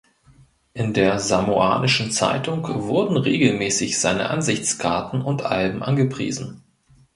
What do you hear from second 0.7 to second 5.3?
In der "Samoanischen Zeitung" wurden regelmäßig seine Ansichtskarten